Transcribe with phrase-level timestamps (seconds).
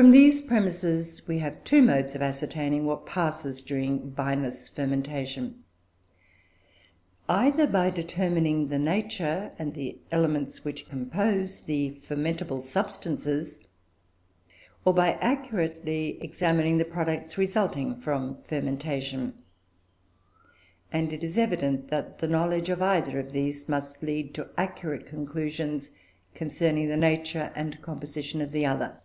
[0.00, 5.62] From these premisses we have two modes of ascertaining what passes during vinous fermentation:
[7.28, 13.60] either by determining the nature of, and the elements which compose, the fermentable substances;
[14.84, 19.34] or by accurately examining the products resulting from fermentation;
[20.92, 25.06] and it is evident that the knowledge of either of these must lead to accurate
[25.06, 25.92] conclusions
[26.34, 28.98] concerning the nature and composition of the other.